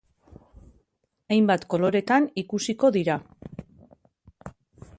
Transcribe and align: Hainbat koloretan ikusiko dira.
Hainbat 1.35 1.67
koloretan 1.73 2.25
ikusiko 2.43 2.91
dira. 2.99 3.19